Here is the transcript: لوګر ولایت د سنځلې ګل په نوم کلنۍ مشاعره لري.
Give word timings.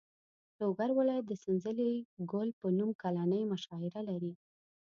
لوګر 0.59 0.89
ولایت 0.99 1.25
د 1.27 1.33
سنځلې 1.43 1.91
ګل 2.31 2.49
په 2.59 2.67
نوم 2.77 2.89
کلنۍ 3.01 3.41
مشاعره 3.51 4.01
لري. 4.09 4.33